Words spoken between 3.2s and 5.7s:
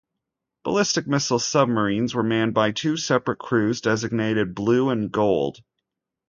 crews, designated Blue and Gold.